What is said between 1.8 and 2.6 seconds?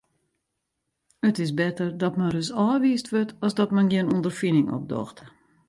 dat men ris